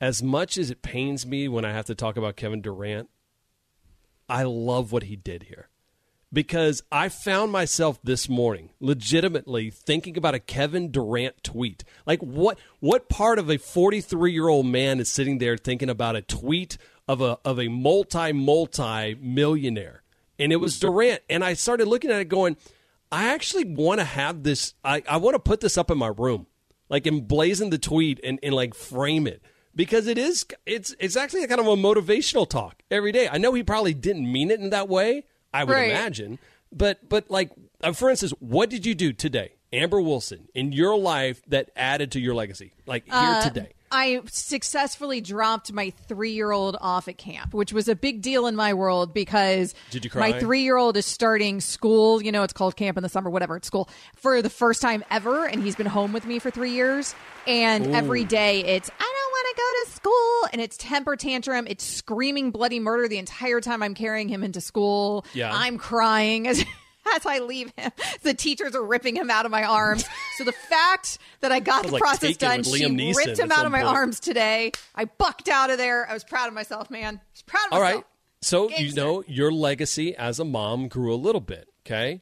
[0.00, 3.08] As much as it pains me when I have to talk about Kevin Durant,
[4.28, 5.68] I love what he did here.
[6.32, 11.84] Because I found myself this morning legitimately thinking about a Kevin Durant tweet.
[12.06, 16.76] Like what what part of a 43-year-old man is sitting there thinking about a tweet
[17.06, 20.02] of a of a multi multi millionaire?
[20.36, 22.56] And it was Durant and I started looking at it going,
[23.12, 26.08] I actually want to have this I, I want to put this up in my
[26.08, 26.48] room.
[26.94, 29.42] Like emblazon the tweet and, and like frame it
[29.74, 33.28] because it is it's it's actually kind of a motivational talk every day.
[33.28, 35.24] I know he probably didn't mean it in that way.
[35.52, 35.90] I would Right.
[35.90, 36.38] imagine,
[36.70, 37.50] but but like
[37.82, 42.12] uh, for instance, what did you do today, Amber Wilson, in your life that added
[42.12, 42.72] to your legacy?
[42.86, 43.70] Like here Uh, today.
[43.94, 48.48] I successfully dropped my three year old off at camp, which was a big deal
[48.48, 50.32] in my world because Did you cry?
[50.32, 52.20] my three year old is starting school.
[52.20, 55.04] You know, it's called camp in the summer, whatever, it's school for the first time
[55.12, 55.46] ever.
[55.46, 57.14] And he's been home with me for three years.
[57.46, 60.48] And every day it's, I don't want to go to school.
[60.52, 61.66] And it's temper tantrum.
[61.68, 65.24] It's screaming bloody murder the entire time I'm carrying him into school.
[65.34, 65.52] Yeah.
[65.54, 66.48] I'm crying
[67.14, 67.26] as.
[67.26, 67.90] I leave him,
[68.22, 70.04] the teachers are ripping him out of my arms.
[70.36, 73.66] So the fact that I got Sounds the like process done, she ripped him out
[73.66, 73.96] of my point.
[73.96, 74.72] arms today.
[74.94, 76.08] I bucked out of there.
[76.08, 77.16] I was proud of myself, man.
[77.16, 77.96] I was proud of All myself.
[78.02, 78.04] right.
[78.42, 81.68] So you know your legacy as a mom grew a little bit.
[81.86, 82.20] Okay.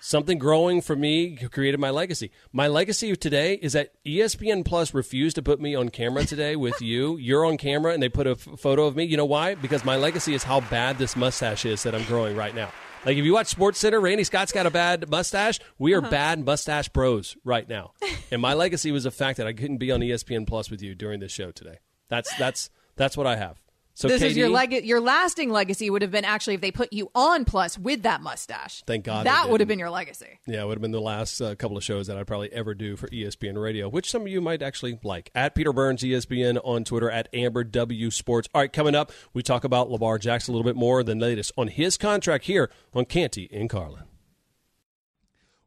[0.00, 2.30] Something growing for me created my legacy.
[2.52, 6.80] My legacy today is that ESPN Plus refused to put me on camera today with
[6.80, 7.16] you.
[7.18, 9.04] You're on camera, and they put a f- photo of me.
[9.04, 9.56] You know why?
[9.56, 12.70] Because my legacy is how bad this mustache is that I'm growing right now.
[13.04, 15.60] Like if you watch Sports Center, Randy Scott's got a bad mustache.
[15.78, 16.10] We are uh-huh.
[16.10, 17.92] bad mustache bros right now,
[18.30, 20.94] and my legacy was the fact that I couldn't be on ESPN Plus with you
[20.94, 21.78] during this show today.
[22.08, 23.60] That's that's that's what I have.
[23.98, 26.70] So this is your KD, leg- your lasting legacy would have been actually if they
[26.70, 28.84] put you on plus with that mustache.
[28.86, 30.38] Thank God that would have been your legacy.
[30.46, 32.74] Yeah, it would have been the last uh, couple of shows that I'd probably ever
[32.74, 35.32] do for ESPN Radio, which some of you might actually like.
[35.34, 38.48] At Peter Burns ESPN on Twitter, at Amber W Sports.
[38.54, 41.50] All right, coming up, we talk about Lamar Jackson a little bit more than latest
[41.58, 44.04] on his contract here on Canty in Carlin.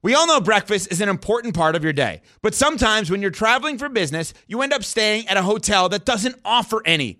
[0.02, 3.30] We all know breakfast is an important part of your day, but sometimes when you're
[3.30, 7.20] traveling for business, you end up staying at a hotel that doesn't offer any.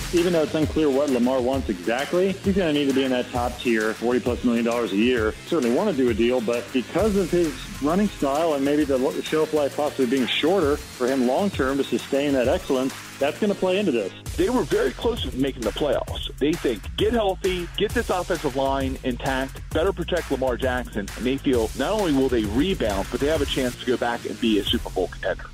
[0.13, 3.11] Even though it's unclear what Lamar wants exactly, he's going to need to be in
[3.11, 5.33] that top tier, 40 plus million dollars a year.
[5.47, 9.21] Certainly want to do a deal, but because of his running style and maybe the
[9.23, 13.53] shelf life possibly being shorter for him long term to sustain that excellence, that's going
[13.53, 14.11] to play into this.
[14.35, 16.35] They were very close to making the playoffs.
[16.39, 21.37] They think get healthy, get this offensive line intact, better protect Lamar Jackson, and they
[21.37, 24.39] feel not only will they rebound, but they have a chance to go back and
[24.41, 25.45] be a Super Bowl contender.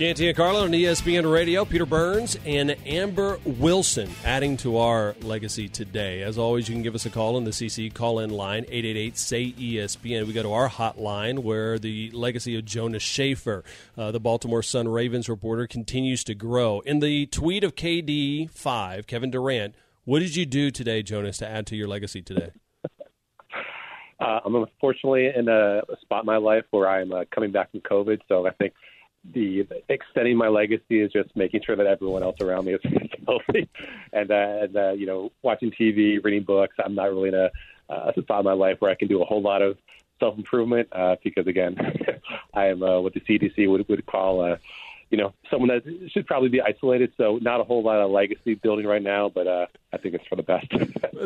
[0.00, 1.66] Canty and Carlin on ESPN Radio.
[1.66, 6.22] Peter Burns and Amber Wilson adding to our legacy today.
[6.22, 9.18] As always, you can give us a call on the CC call in line 888
[9.18, 10.26] say ESPN.
[10.26, 13.62] We go to our hotline where the legacy of Jonas Shaffer,
[13.98, 16.80] uh, the Baltimore Sun Ravens reporter, continues to grow.
[16.80, 19.74] In the tweet of KD5, Kevin Durant,
[20.06, 22.52] what did you do today, Jonas, to add to your legacy today?
[24.22, 27.70] Uh, I'm unfortunately in a, a spot in my life where I'm uh, coming back
[27.70, 28.74] from COVID, so I think
[29.24, 32.80] the extending my legacy is just making sure that everyone else around me is
[33.26, 33.68] healthy,
[34.12, 36.76] and, uh, and uh, you know, watching TV, reading books.
[36.82, 37.50] I'm not really in a,
[37.88, 39.76] uh, spot in my life where I can do a whole lot of
[40.20, 41.76] self improvement uh, because, again,
[42.54, 44.40] I am uh, what the CDC would would call.
[44.40, 44.56] Uh,
[45.10, 47.12] you know, someone that should probably be isolated.
[47.16, 50.26] So not a whole lot of legacy building right now, but uh, I think it's
[50.28, 50.66] for the best.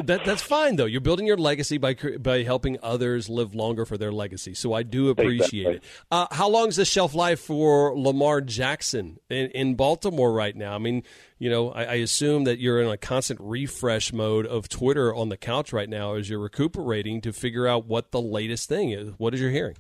[0.07, 0.87] That, that's fine though.
[0.87, 4.53] You're building your legacy by by helping others live longer for their legacy.
[4.53, 5.77] So I do appreciate Exactly.
[5.77, 5.83] it.
[6.11, 10.75] Uh, how long is the shelf life for Lamar Jackson in, in Baltimore right now?
[10.75, 11.05] I mean,
[11.39, 15.29] you know, I, I assume that you're in a constant refresh mode of Twitter on
[15.29, 19.13] the couch right now as you're recuperating to figure out what the latest thing is.
[19.17, 19.77] What is your hearing?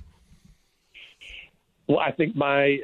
[1.88, 2.78] Well, I think my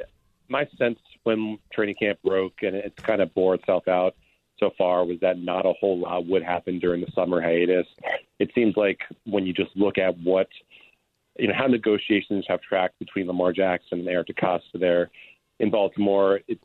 [0.49, 4.15] my sense when training camp broke and it's kind of bore itself out
[4.59, 7.87] so far was that not a whole lot would happen during the summer hiatus.
[8.39, 10.47] It seems like when you just look at what
[11.39, 15.09] you know how negotiations have tracked between Lamar Jackson and Eric DeCosta there
[15.59, 16.63] in Baltimore, it's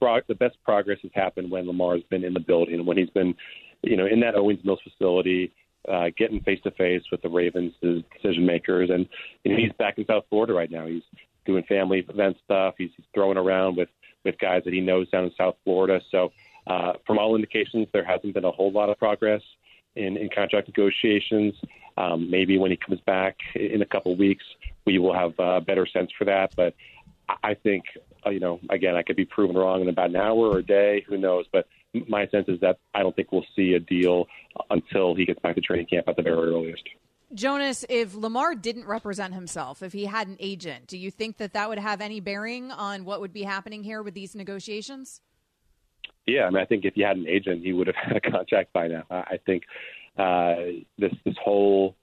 [0.00, 3.34] the best progress has happened when Lamar's been in the building, when he's been,
[3.82, 5.52] you know, in that Owings Mills facility,
[5.88, 9.08] uh, getting face to face with the Ravens, decision makers, and
[9.44, 10.86] you he's back in South Florida right now.
[10.86, 11.02] He's
[11.48, 12.74] doing family event stuff.
[12.78, 13.88] He's, he's throwing around with
[14.24, 16.00] with guys that he knows down in South Florida.
[16.10, 16.32] So,
[16.66, 19.42] uh, from all indications, there hasn't been a whole lot of progress
[19.96, 21.54] in, in contract negotiations.
[21.96, 24.44] Um, maybe when he comes back in a couple weeks,
[24.84, 26.54] we will have a better sense for that.
[26.56, 26.74] But
[27.28, 27.84] I- I think,
[28.26, 30.62] uh, you know, again, I could be proven wrong in about an hour or a
[30.62, 31.04] day.
[31.08, 31.46] Who knows?
[31.52, 31.66] But
[32.06, 34.26] my sense is that I don't think we'll see a deal
[34.70, 36.86] until he gets back to training camp at the very earliest.
[37.34, 41.52] Jonas, if Lamar didn't represent himself, if he had an agent, do you think that
[41.52, 45.20] that would have any bearing on what would be happening here with these negotiations?
[46.26, 48.20] Yeah, I mean, I think if he had an agent, he would have had a
[48.20, 49.04] contract by now.
[49.10, 49.64] I think
[50.16, 50.56] uh,
[50.98, 51.96] this this whole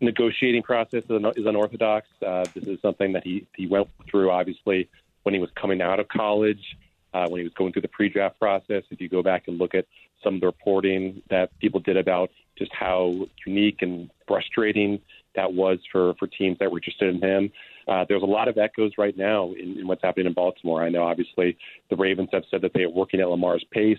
[0.00, 2.06] negotiating process is, is unorthodox.
[2.24, 4.88] Uh, this is something that he he went through, obviously,
[5.22, 6.76] when he was coming out of college,
[7.14, 8.82] uh, when he was going through the pre-draft process.
[8.90, 9.86] If you go back and look at
[10.22, 15.00] some of the reporting that people did about just how unique and frustrating
[15.34, 17.52] that was for for teams that were interested in him.
[17.88, 20.82] Uh, there's a lot of echoes right now in, in what's happening in Baltimore.
[20.82, 21.56] I know, obviously,
[21.88, 23.98] the Ravens have said that they are working at Lamar's pace,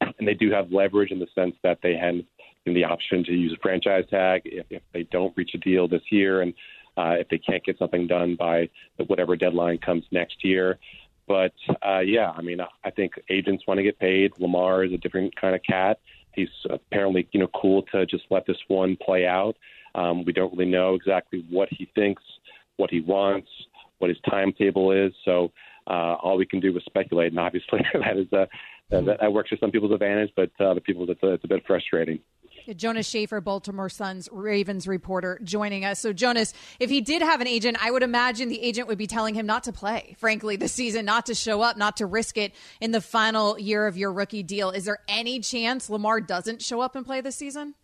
[0.00, 2.24] and they do have leverage in the sense that they had
[2.66, 6.02] the option to use a franchise tag if, if they don't reach a deal this
[6.10, 6.54] year and
[6.96, 8.68] uh, if they can't get something done by
[9.06, 10.78] whatever deadline comes next year.
[11.26, 11.52] But
[11.86, 14.32] uh, yeah, I mean, I think agents want to get paid.
[14.38, 15.98] Lamar is a different kind of cat.
[16.34, 19.56] He's apparently, you know, cool to just let this one play out.
[19.94, 22.22] Um, we don't really know exactly what he thinks,
[22.76, 23.48] what he wants,
[23.98, 25.12] what his timetable is.
[25.24, 25.52] So
[25.86, 28.46] uh, all we can do is speculate, and obviously that is uh,
[28.90, 31.48] that, that works for some people's advantage, but uh, other people it's a, it's a
[31.48, 32.20] bit frustrating.
[32.76, 36.00] Jonas Shaffer, Baltimore Sun's Ravens reporter, joining us.
[36.00, 39.06] So, Jonas, if he did have an agent, I would imagine the agent would be
[39.06, 42.38] telling him not to play, frankly, this season, not to show up, not to risk
[42.38, 44.70] it in the final year of your rookie deal.
[44.70, 47.74] Is there any chance Lamar doesn't show up and play this season?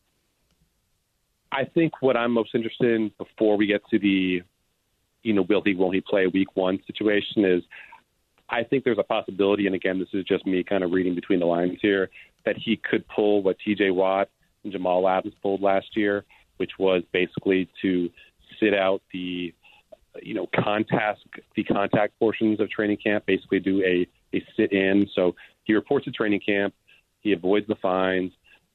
[1.50, 4.42] I think what I'm most interested in before we get to the,
[5.22, 7.62] you know, will he, won't he play week one situation is
[8.50, 11.40] I think there's a possibility, and again, this is just me kind of reading between
[11.40, 12.10] the lines here,
[12.44, 14.28] that he could pull what TJ Watt
[14.68, 16.24] Jamal Adams pulled last year,
[16.56, 18.10] which was basically to
[18.60, 19.54] sit out the
[20.22, 21.20] you know contact
[21.54, 24.06] the contact portions of training camp, basically do a
[24.36, 25.06] a sit in.
[25.14, 25.34] So
[25.64, 26.74] he reports to training camp,
[27.20, 28.32] he avoids the fines,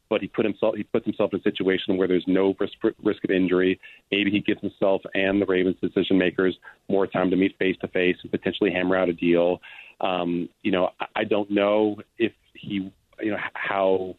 [0.10, 2.74] but he put himself he puts himself in a situation where there's no risk,
[3.04, 3.80] risk of injury.
[4.12, 6.56] Maybe he gives himself and the Ravens decision makers
[6.90, 9.60] more time to meet face to face and potentially hammer out a deal.
[10.02, 14.16] Um, you know, I don't know if he you know how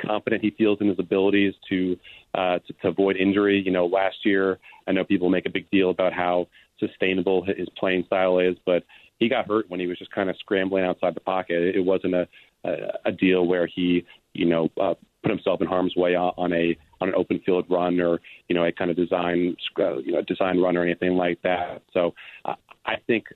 [0.00, 1.96] confident he feels in his abilities to,
[2.34, 3.62] uh, to to avoid injury.
[3.64, 7.68] You know, last year I know people make a big deal about how sustainable his
[7.76, 8.84] playing style is, but
[9.18, 11.74] he got hurt when he was just kind of scrambling outside the pocket.
[11.74, 12.28] It wasn't a
[12.64, 12.72] a,
[13.06, 17.08] a deal where he you know uh, put himself in harm's way on a on
[17.08, 20.60] an open field run or you know a kind of design uh, you know design
[20.60, 21.82] run or anything like that.
[21.92, 22.54] So uh,
[22.86, 23.26] I think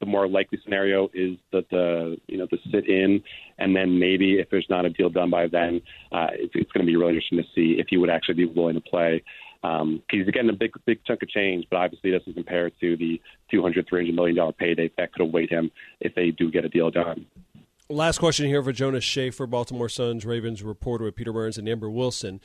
[0.00, 3.22] the more likely scenario is that the you know the sit in,
[3.58, 5.80] and then maybe if there's not a deal done by then,
[6.12, 8.46] uh, it's, it's going to be really interesting to see if he would actually be
[8.46, 9.22] willing to play.
[9.62, 13.20] Um, he's getting a big, big chunk of change, but obviously doesn't compare to the
[13.50, 15.70] 200, 300 million dollar payday that could await him
[16.00, 17.26] if they do get a deal done.
[17.88, 21.90] Last question here for Jonas Shaffer, Baltimore Suns Ravens reporter with Peter Burns and Amber
[21.90, 22.40] Wilson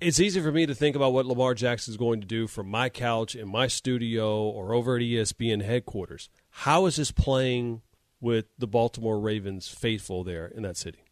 [0.00, 2.68] it's easy for me to think about what Lamar Jackson is going to do from
[2.68, 6.30] my couch in my studio or over at ESPN headquarters.
[6.50, 7.82] How is this playing
[8.20, 11.04] with the Baltimore Ravens faithful there in that city?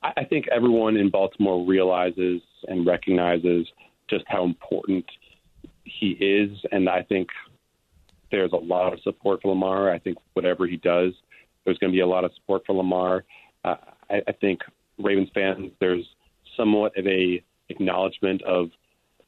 [0.00, 3.66] I think everyone in Baltimore realizes and recognizes
[4.08, 5.04] just how important
[5.84, 7.28] he is, and I think
[8.30, 9.90] there's a lot of support for Lamar.
[9.90, 11.14] I think whatever he does,
[11.64, 13.24] there's going to be a lot of support for Lamar.
[13.64, 13.76] Uh,
[14.08, 14.60] I, I think
[14.98, 16.04] Ravens fans, there's
[16.58, 18.70] somewhat of a acknowledgement of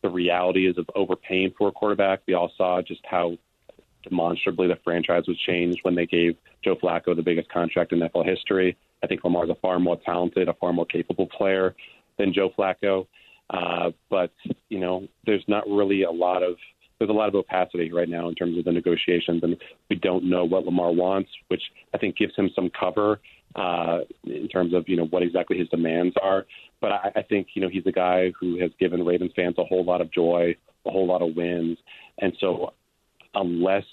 [0.03, 2.21] the realities of overpaying for a quarterback.
[2.27, 3.39] We all saw just how
[4.03, 8.27] demonstrably the franchise was changed when they gave Joe Flacco the biggest contract in NFL
[8.27, 8.77] history.
[9.03, 11.75] I think Lamar's a far more talented, a far more capable player
[12.19, 13.07] than Joe Flacco.
[13.51, 14.31] Uh, but
[14.69, 16.57] you know, there's not really a lot of
[16.99, 19.57] there's a lot of opacity right now in terms of the negotiations, and
[19.89, 21.63] we don't know what Lamar wants, which
[21.95, 23.21] I think gives him some cover
[23.55, 26.47] uh, in terms of you know what exactly his demands are.
[26.81, 29.65] But I, I think you know he's a guy who has given Ravens fans a
[29.65, 31.79] whole lot of joy, a whole lot of wins,
[32.19, 32.73] and so
[33.35, 33.85] unless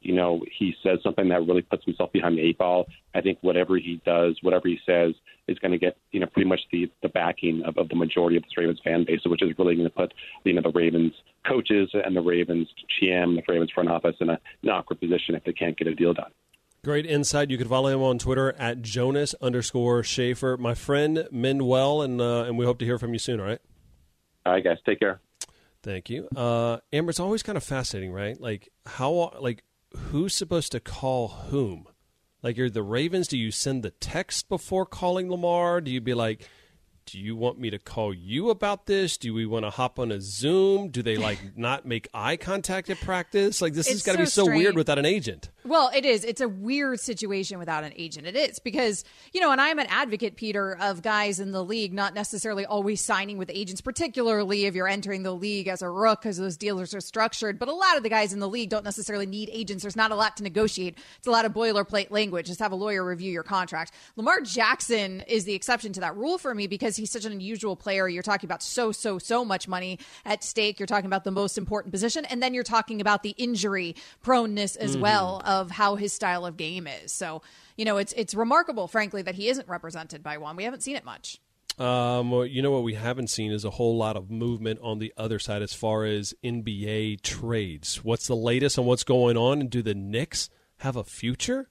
[0.00, 3.38] you know he says something that really puts himself behind the eight ball, I think
[3.42, 5.14] whatever he does, whatever he says,
[5.46, 8.36] is going to get you know pretty much the the backing of, of the majority
[8.36, 11.12] of the Ravens fan base, which is really going to put you know the Ravens
[11.46, 12.68] coaches and the Ravens
[13.00, 15.94] GM, the Ravens front office in a, an awkward position if they can't get a
[15.94, 16.30] deal done.
[16.84, 17.48] Great insight.
[17.48, 20.56] You can follow him on Twitter at Jonas underscore Shaffer.
[20.56, 23.38] My friend, mend well, and uh, and we hope to hear from you soon.
[23.38, 23.60] All right.
[24.44, 24.78] All right, guys.
[24.84, 25.20] Take care.
[25.84, 27.10] Thank you, uh, Amber.
[27.10, 28.40] It's always kind of fascinating, right?
[28.40, 29.62] Like how, like
[29.96, 31.86] who's supposed to call whom?
[32.42, 33.28] Like, you're the Ravens.
[33.28, 35.80] Do you send the text before calling Lamar?
[35.80, 36.48] Do you be like?
[37.06, 39.16] do you want me to call you about this?
[39.16, 40.88] Do we want to hop on a Zoom?
[40.88, 43.60] Do they like not make eye contact at practice?
[43.60, 44.62] Like this has got to so be so strange.
[44.62, 45.50] weird without an agent.
[45.64, 46.24] Well, it is.
[46.24, 48.26] It's a weird situation without an agent.
[48.26, 51.92] It is because, you know, and I'm an advocate, Peter, of guys in the league
[51.92, 56.22] not necessarily always signing with agents, particularly if you're entering the league as a rook
[56.22, 57.60] because those dealers are structured.
[57.60, 59.82] But a lot of the guys in the league don't necessarily need agents.
[59.82, 60.98] There's not a lot to negotiate.
[61.18, 62.46] It's a lot of boilerplate language.
[62.46, 63.92] Just have a lawyer review your contract.
[64.16, 67.76] Lamar Jackson is the exception to that rule for me because he's such an unusual
[67.76, 68.08] player.
[68.08, 70.80] You're talking about so, so, so much money at stake.
[70.80, 72.24] You're talking about the most important position.
[72.24, 73.94] And then you're talking about the injury
[74.24, 75.02] proneness as mm-hmm.
[75.02, 77.12] well of how his style of game is.
[77.12, 77.42] So,
[77.76, 80.56] you know, it's it's remarkable, frankly, that he isn't represented by one.
[80.56, 81.40] We haven't seen it much.
[81.78, 84.98] Um, well, you know what we haven't seen is a whole lot of movement on
[84.98, 88.04] the other side as far as NBA trades.
[88.04, 91.68] What's the latest on what's going on, and do the Knicks have a future?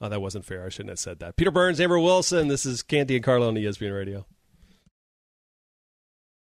[0.00, 0.64] Oh, that wasn't fair.
[0.64, 1.36] I shouldn't have said that.
[1.36, 2.48] Peter Burns, Amber Wilson.
[2.48, 4.26] This is Canty and Carlin on ESPN Radio.